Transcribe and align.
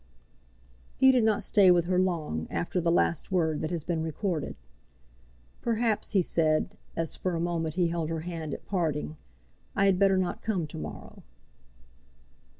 He 0.97 1.11
did 1.11 1.23
not 1.23 1.43
stay 1.43 1.69
with 1.69 1.85
her 1.85 1.99
long 1.99 2.47
after 2.49 2.81
the 2.81 2.89
last 2.91 3.31
word 3.31 3.61
that 3.61 3.69
has 3.69 3.83
been 3.83 4.01
recorded. 4.01 4.55
"Perhaps," 5.61 6.13
he 6.13 6.23
said, 6.23 6.75
as 6.95 7.15
for 7.15 7.35
a 7.35 7.39
moment 7.39 7.75
he 7.75 7.89
held 7.89 8.09
her 8.09 8.21
hand 8.21 8.51
at 8.55 8.65
parting, 8.65 9.15
"I 9.75 9.85
had 9.85 9.99
better 9.99 10.17
not 10.17 10.41
come 10.41 10.65
to 10.65 10.77
morrow." 10.79 11.21